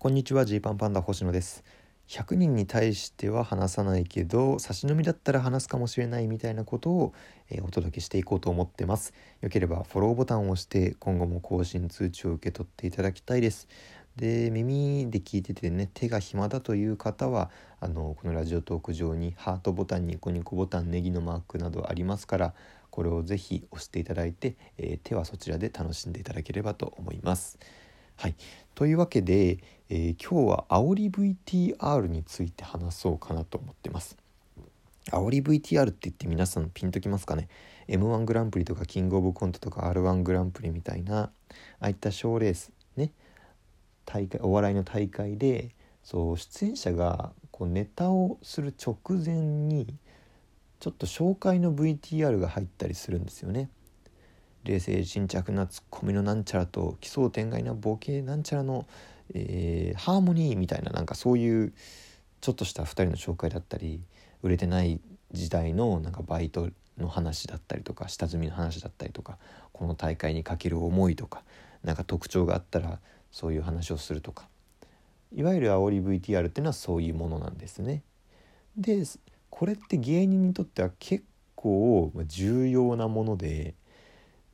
[0.00, 1.64] こんにちはジーパンパンダ星野です。
[2.06, 7.12] 100人に対しては話さないけど差し飲みだったら話すかもしれないみたいなことを、
[7.50, 9.12] えー、お届けしていこうと思ってます。
[9.40, 13.66] よければフォローボタンを押して今後も更新通知を受け取っていただきたいです。
[14.14, 22.54] で耳で聞いててね手が暇だという方はあのこのラジオトーク上にハートボタンニコニコボタンネギのマークなどありますから
[22.90, 27.58] これをぜひ押していただいて、えー、手はそちらで楽しんでいただければと思います。
[28.18, 28.34] はい、
[28.74, 29.58] というわけで、
[29.88, 34.16] えー、今日は煽り VTR について話そうかなと思ってます。
[35.12, 37.48] 煽り VTR って言って皆さんピンときますかね
[37.86, 41.30] ？M1 グランプリとかキングオブコントとか R1 グランプリみたいなあ
[41.78, 43.12] あいった賞レースね
[44.04, 45.70] 大会お笑いの大会で
[46.02, 49.94] そう出演者がこうネタをする直前に
[50.80, 53.70] ちょっと紹介の VTR が入ったりするんですよね。
[54.64, 58.86] 冷静沈着なツッコミのなんちゃらと奇想天外なボケなんちゃらの、
[59.34, 61.72] えー、ハーモニーみたいななんかそういう
[62.40, 64.00] ちょっとした2人の紹介だったり
[64.42, 65.00] 売れてない
[65.32, 66.68] 時代のなんかバイト
[66.98, 69.38] の話だったりとか下積みの話だったりとか
[69.72, 71.42] この大会にかける思いとか
[71.84, 72.98] なんか特徴があったら
[73.30, 74.48] そういう話をするとか
[75.34, 78.02] いわゆる煽り VTR っていうのはそういうものなんですね。
[78.76, 79.02] で
[79.50, 81.24] これって芸人にとっては結
[81.54, 83.74] 構重要なもので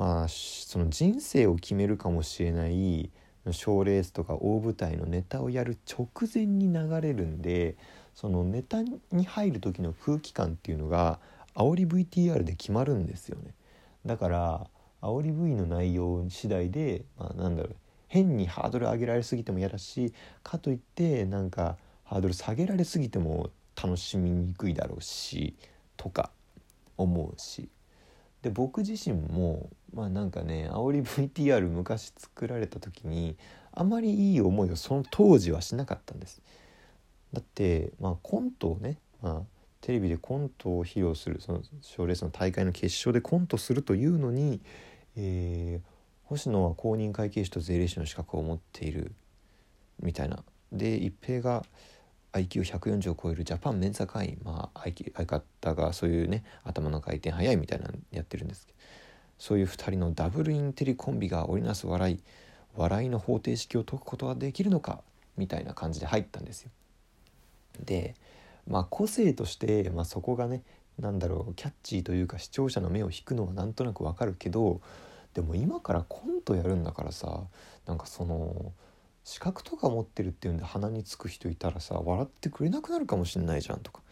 [0.00, 3.10] まあその人生を決めるかもしれない
[3.50, 7.76] 賞レースとか大舞台のネタをやる直前に流れるんで
[8.14, 11.18] そのネタに入る時の空気感っていうのが
[11.54, 13.52] 煽り VTR で決まるんですよね。
[14.06, 14.66] だから
[15.02, 17.76] 煽り V の内容次第で、まあ、なんだろう
[18.08, 25.54] 変にハードル上げられすぎても嫌だしかといってなんかハードル下げられすぎても楽しみにくいだろうし
[25.98, 26.30] とか
[26.96, 27.68] 思うし。
[28.42, 33.36] で僕自身もまあなんかね煽り VTR 昔作られた時に
[33.72, 36.40] あまりいい思いをその当時はしなかったんです。
[37.32, 39.42] だってまあコントをね、まあ、
[39.80, 44.60] テレビでコントを披露するその賞レースの大会の決勝でコントするというのに、
[45.16, 49.12] えー、星野は公認会計士と税理士の資格を持っている
[50.00, 50.42] みたいな。
[50.72, 51.64] で一平が
[52.32, 58.78] IQ140 を超えるジャパンメンザ会員、まあ、相方がそういうね頭の回転早いみたいなのやってるんですけど。
[59.40, 62.22] そういう2人のダブルインテリコンビが織りなす笑い。
[62.76, 65.00] 笑いの方程式を解くことはできるのか？
[65.38, 66.70] みたいな感じで入ったんですよ。
[67.82, 68.14] で
[68.68, 70.62] まあ個性として、まあ、そこがね
[70.98, 74.82] 何だろうキャッチーというか視聴者の目を引くのはなんとなくわかるけど
[75.32, 77.44] でも今からコントやるんだからさ
[77.86, 78.72] なんかその
[79.30, 84.02] 資格とか持ってるっていうんで鼻につく人いたらさ笑ってくれなくなるかもしんないじゃんとか。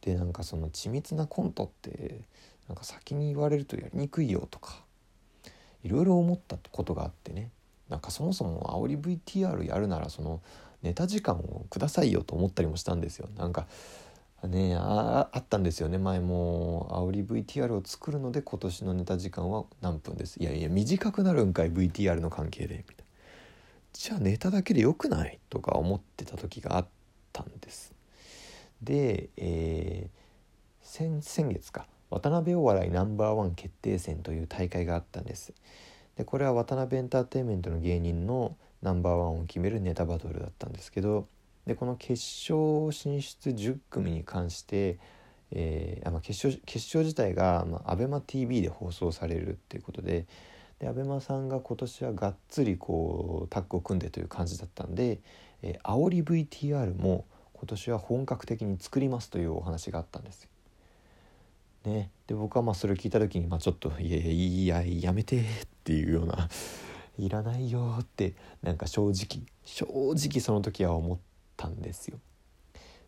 [0.00, 2.22] でなんかその緻密なコントって
[2.66, 4.82] なんか先に言われるとやりにくいよとか
[5.84, 7.52] いろいろ思ったことがあってね。
[7.88, 10.42] なんかそもそも煽り VTR やるならその
[10.82, 13.28] ネタ時間をくださいよと思ったりもしたんですよ。
[13.36, 13.68] なんか
[14.42, 15.98] ねああったんですよね。
[15.98, 20.42] 前も煽り VTR を作るので今年のネタ時間は何分です。
[20.42, 22.78] いやいや短くなるんかい VTR の関係で。
[22.78, 23.07] みたいな。
[23.98, 25.40] じゃあネタだけでよくない？
[25.50, 26.86] とか思ってた時があっ
[27.32, 27.92] たんです。
[28.80, 35.52] で、えー、先先月か渡辺お笑いナンバーワン決定戦という大会があったんです。
[36.14, 41.26] でこれは渡辺エンターテインメントの芸人のナンバーワンを決めるネタバトルだったんですけど
[41.66, 42.12] でこの決
[42.52, 45.00] 勝進出10組に関して、
[45.50, 50.26] えーあまあ、決勝決勝自体が、まあ、ABEMATV で放送されるっていうことで
[50.78, 55.20] で ABEMA さんが今年はがっつりこうタッグを組んでという感じだったんで、
[55.62, 60.50] えー、煽り VTR も今年は本格的に作りますというお話があったんですよ。
[61.84, 65.44] ね、で僕はまあそれを聞いた時に、まあ、ちょっと「いやいややめて」っ
[65.84, 66.48] ていうような
[67.16, 71.18] 「いらないよ」ってなんか正直正直その時は思っ
[71.56, 72.18] たんですよ。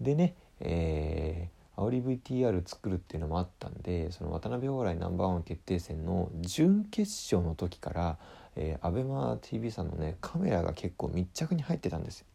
[0.00, 8.18] でね、えー煽り VTR 作るっていうのもあったんでその渡辺お笑いナンバーワン決定戦の準決勝の時から、
[8.56, 12.26] えー、ABEMATV さんのねカメラが結構密着に入ってたんですよ。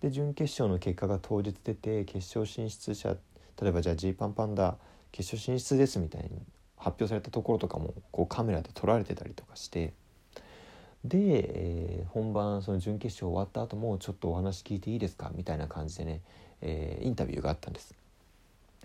[0.00, 3.16] で準決勝の結果が当日出て決勝進出者
[3.60, 4.76] 例えばじゃあジーパンパンダ
[5.10, 6.28] 決勝進出ですみたいに
[6.76, 9.92] 発表されたところとかもこうカメラで撮られてたりとかして
[11.04, 16.20] で、えー、本番その準決勝終わった後もちょっとお話聞いていいですかみたいな感じでね、
[16.60, 17.94] えー、インタビューがあったんです。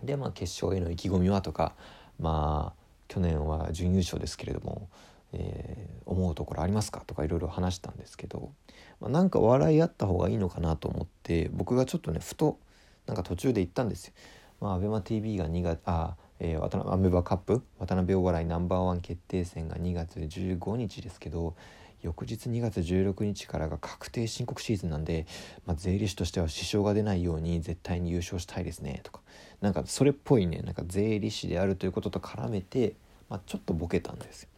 [0.04, 1.74] でまあ決勝への意気込みはとか
[2.20, 4.90] まあ去年は準優勝ですけれども、
[5.34, 8.52] えー、思うところありますかとかいろいろ話したんですけど、
[9.00, 12.60] まあ、なんか笑いあった方がいいのかなと思って僕がちょっとねふと
[13.06, 14.14] なんか途中で言ったんですよ。
[14.62, 16.16] まあ、ABEMATV が2月あ
[16.46, 21.56] えー、渡辺アメバカップ渡辺お笑いナンバーワン決定戦が2月15日ですけど
[22.04, 25.26] 翌日2月16日からが確定申告シーズンなんで、
[25.66, 29.22] まあ、税理士としては支障が出ないように絶対に優勝したいですねとか。
[29.62, 30.60] なんかそれっぽいね。
[30.60, 32.96] なんか税理士であるということと絡めて、
[33.30, 34.50] まあ、ちょっとボケたんですよ。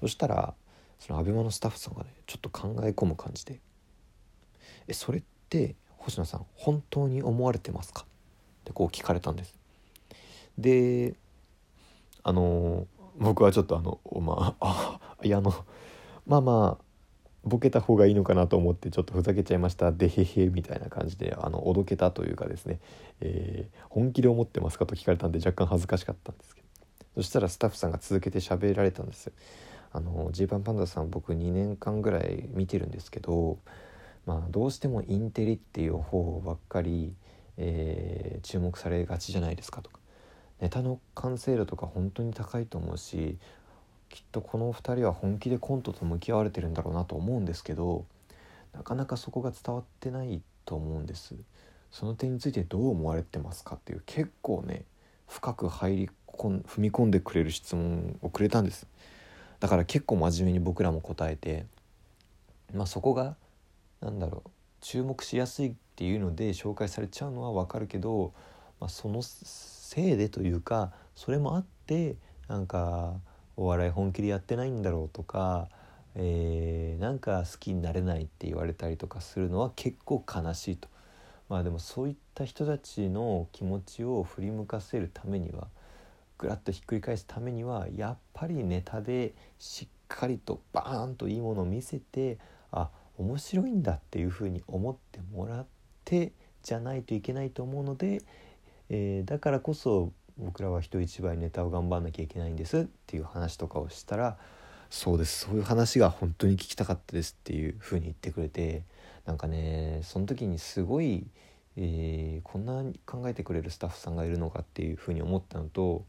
[0.00, 0.54] そしたら
[1.00, 3.60] そのアベマのスタッフさんがねちょっと考え込む感じで
[4.88, 8.06] 「えそれって星野さん本当に思われてますか?」っ
[8.64, 9.54] てこう聞かれたんです。
[10.58, 11.14] で
[12.22, 12.86] あの
[13.18, 15.52] 僕はちょっとあのまああいやあの
[16.26, 16.84] まあまあ
[17.44, 19.92] ボケた方がいいのかなと思ってちょっとふざけちゃいました。
[19.92, 22.80] でへへみたいな感じであのおどけたというかですね、
[23.20, 26.66] えー、本気で思ってますかと聞かれたんで若干恥ずかしかったんですけど。
[27.16, 29.32] そしたらスタッフさんが続けて喋られたんです
[29.90, 33.58] あのジーパンパンダさん僕2年間ぐらい見てるんですけど
[34.26, 37.14] まあどうしてもインテリっていう方ばっかり、
[37.56, 40.00] えー、注目されがちじゃないですかとか。
[40.60, 43.36] ネタの完成度とか本当に高いと思うし
[44.08, 48.04] きっとこの2人は本気でコントと向き合われてるんだろうなと思うんですけど
[48.72, 51.34] なかなかそこが伝わってないと思うんです。
[51.90, 54.84] その点についてどう思われてますかっていう結構ね
[55.26, 58.86] 深く入りこん踏み込んでくれる質問をくれたんです。
[59.60, 61.64] だから結構真面目に僕らも答えて
[62.74, 63.36] まあそこが
[64.00, 64.50] 何だろう
[64.80, 68.34] 注目しやすいっていうので紹介されちゃうのは分かるけど、
[68.80, 72.16] まあ、そのせいでというかそれもあって
[72.48, 73.14] なんか
[73.56, 75.68] お笑い本気でやってないんだろうとか、
[76.14, 80.88] えー、なんか好きになれないって言われたりとかするのは結構悲しいと。
[81.48, 85.68] まあでもそういった人たちの気持ちを振り向かせるためには
[86.38, 92.38] ぐらっとひっくり返すためにはやっぱりネタでしっかりとバーンといいものを見せて
[92.72, 95.66] あ面白いんだっていうふうに思ってもらっ
[96.04, 96.32] て
[96.62, 98.22] じゃないといけないと思うので、
[98.88, 104.36] えー、だからこそ僕らは人一倍ネタを頑張んなきゃいけないんですっていう話とかをしたら
[104.90, 108.82] そうですそういう話が本当に聞きたかったですっていう風に言ってくれて
[109.24, 111.26] なんかねその時にすごい、
[111.76, 116.04] えー、こんなに考えてくれるスタッフさんがいるのかっていう風に思ったのと、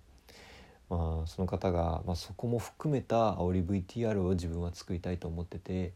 [0.89, 5.93] まあ、その方が、まあ、そこも含めた煽り VTR を自分は作りたいと思ってて。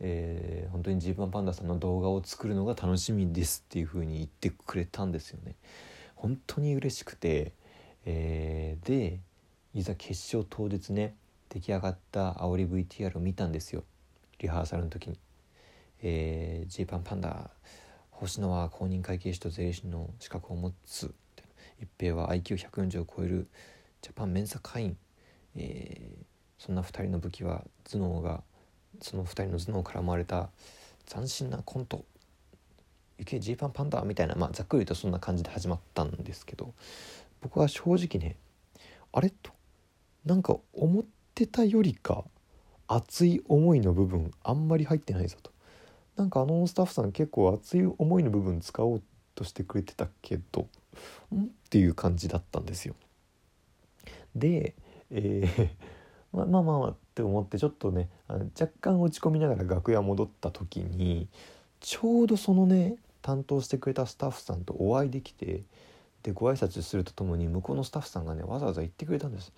[0.00, 5.54] えー、本当にジーパンパンダさんの動画を作るのが楽しみですっていう風に言ってくれたんですよね。
[6.16, 7.52] 本当に嬉しくて
[8.06, 9.20] えー、で
[9.74, 11.14] いざ決勝当日ね
[11.48, 13.84] 出来上がった煽り VTR を見たんですよ。
[14.38, 15.18] リハーサルの時に。
[16.02, 17.50] えー、ジーパンパンダ
[18.10, 21.14] 星野は公認会計士と税理士の資格を持つ。
[21.80, 23.48] 一平は IQ140 を超える
[24.02, 24.96] ジャパンメンサ会員、
[25.56, 26.24] えー、
[26.58, 28.42] そんな2人の武器は頭脳が
[29.00, 30.50] その2人の頭脳から生まれた
[31.06, 32.04] 斬新なコント
[33.18, 36.74] 「行けジーパンパンダ」みたいな、まあ、ざっくり言うとそんな感じで始まったんですけど。
[37.44, 38.36] 僕は正直ね
[39.12, 39.52] あれと
[40.24, 41.04] なんか思っ
[41.34, 42.24] てたよりか
[42.88, 45.52] 熱い思いの部分あんまり入ってないぞと。
[46.16, 49.02] なんかあのスタッフさん結構熱い思いの部分使おう
[49.34, 50.68] としてくれてたけど
[51.34, 51.42] ん？
[51.42, 52.94] っていう感じだったんですよ。
[54.34, 54.74] で、
[55.10, 55.68] えー、
[56.32, 61.28] まあまあまあって思ってちょっとねあの若干落ち込みながら楽屋戻った時に
[61.80, 65.62] ちょうどそのね担当してくれたスタッフさんとお会いできて
[66.24, 69.52] でご挨拶するとともに向こうのスタッフさんがねわざわざ言ってくれたんです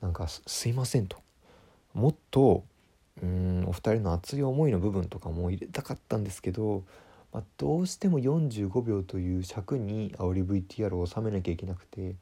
[0.00, 1.18] なんかすいませんと
[1.94, 2.64] もっと
[3.22, 6.84] うんお二人の熱い思いの部分とかも入れたかったんですけど、
[7.34, 12.14] まあ、どうしても45秒という尺に煽り VTR を収めなきゃいけなくて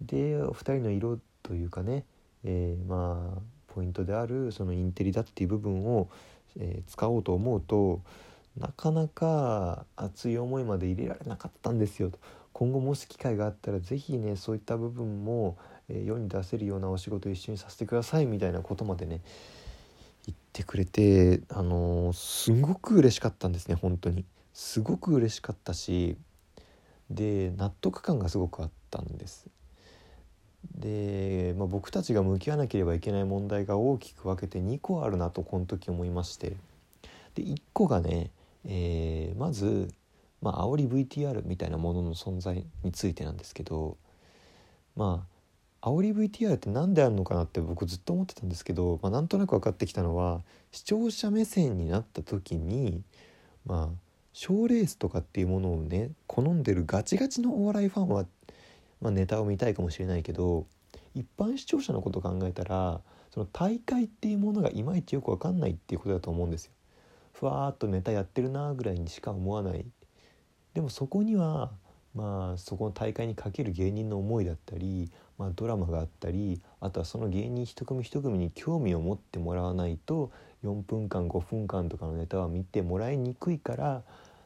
[0.00, 2.04] でお二人の色というかね、
[2.44, 3.40] えー、まあ
[3.74, 6.08] ポイントであるそのインテリだっていう部分を、
[6.56, 8.00] えー、使おうと思うと
[8.56, 12.18] なかなか熱い思いまで入れられなかったんですよと。
[12.58, 15.56] 今後もし機会があったら是非ねそういった部分も、
[15.88, 19.20] え世に出せるようなお仕事一緒にさせてくださいみたいなことまでね
[20.26, 24.24] 言ってくれてあのー、すごく嬉しかったんですね本当に。
[24.54, 26.16] すごく嬉しかったし
[27.10, 29.46] で納得感がすごくあったんです。
[30.74, 36.56] で、まあ、僕たちが向き合わなければいけない問題が大きく分けて2個あるなとこの時思いまして。
[37.36, 38.32] で1個がね、
[38.64, 39.94] えー、まず
[40.42, 43.96] まあ煽り VTR みたいなものの存在についてなんですけど
[44.96, 45.26] ま
[45.80, 50.42] あ煽り VTR って何であるのかなって僕ずっと思ってたんですけど、まあ、なんとなく分かってきたのは
[50.72, 53.02] 視聴者目線になった時に
[53.64, 53.96] まあ
[54.32, 58.26] 賞レースとかっていうものをね好んでるガチガチのお笑いファンは、
[59.00, 60.66] まあ、ネタを見たいかもしれないけど
[61.14, 63.00] 一般視聴者のことを考えたら
[63.32, 66.72] その大会っていうものがいまいちよく分かんないっていうことだと思うんですよ。
[67.32, 69.84] ふわーっとネタやってるなぐらいにしか思わない
[70.78, 71.72] でもそこには
[72.14, 80.30] まあそこの大会にかける芸人の思いだったり、まあ、ドラマがあったりあとはその芸人一組一組に興味を持ってもらわないと
[80.62, 84.02] 4分間5分間とかのネタは見てもらいにくいから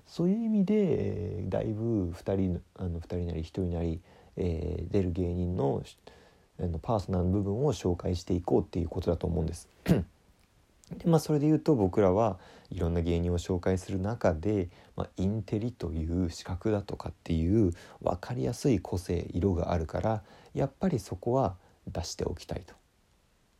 [0.06, 4.00] そういう意味で、えー、だいぶ2人あの2人なり1人なり、
[4.38, 5.82] えー、出る芸人の
[6.58, 9.68] あのパーソナル部分を紹介していこうっていうことだと思うんです。
[10.98, 12.38] でまあ、それで言うと僕らは
[12.70, 20.22] いろんな芸人を紹介する中で、まあ、インテリという資格だとかっていう分かりやすい個性色があるから
[20.54, 21.56] やっぱりそこは
[21.86, 22.74] 出しておきたいと。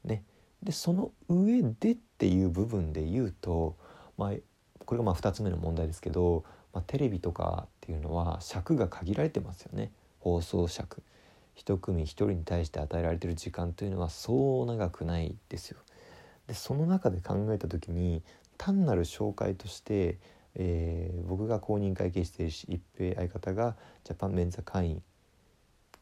[0.05, 0.25] ね、
[0.63, 3.77] でその上でっていう部分で言うと、
[4.17, 4.33] まあ、
[4.85, 11.03] これがまあ2つ目の問題ですけど、まあ、テレビとかっていうのは尺が限られてますよね放送尺。
[11.55, 15.79] 一組一人に対して与えられてる時間というのはそう長くないですよ。
[16.47, 18.23] でその中で考えた時に
[18.59, 20.19] 単なる紹介として、
[20.55, 25.03] えー、僕が公認会計士でし一平相方がジャパンメンザ会員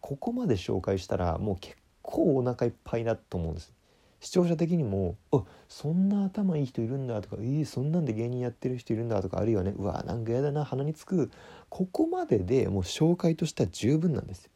[0.00, 3.72] ここまで紹介したらもう結構お腹いっぱいだと思うんです。
[4.20, 11.30] 視聴者的にも「あそんな頭いい人いるんだ」とか「えー、そんなんで芸人やってる人いるんだ」とかあるいはね「うわなんかやだな鼻につく」
[11.70, 14.50] ここまででもう紹介としては十分なんです。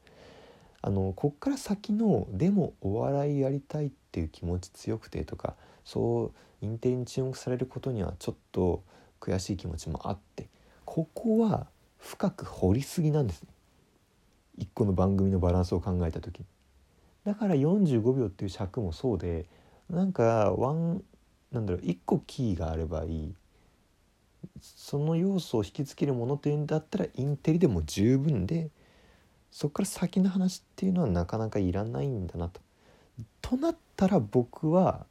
[0.83, 8.83] あのこっから先のでもお笑いやりたいっていう気持ち強くてとかそうインテリに注目されることにはちょっと
[9.21, 10.49] 悔しい気持ちもあって
[10.85, 11.67] ここは
[11.99, 13.49] 深く掘りすぎなんですね。
[14.57, 16.45] 一個の番組のバランスを考えた時
[17.25, 19.47] だから45秒っていう尺もそうで
[19.91, 21.03] なんかワン
[21.51, 23.35] なんだろう1個キーがあればいい。
[24.61, 28.71] その要素を引きつけるものというんだったらインテリでも十分で
[29.51, 32.61] そこから先の話っていうのはなかなかいらないんだなと。
[33.41, 35.07] となったら僕は、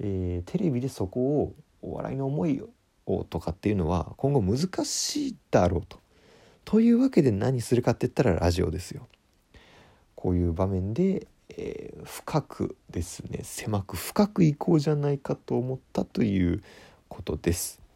[0.00, 2.62] えー、テレビでそこをお笑いの思い
[3.06, 5.98] をとかっていうのは今後難しいだろうと。
[6.64, 9.08] というわけで何するかって言ったらラジオですよ。
[10.14, 16.62] こういう場面で、えー、深くですね狭く深くいこうじゃないかと思ったという
[17.08, 17.80] ことです。